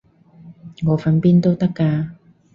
[0.83, 2.09] 我瞓邊都得㗎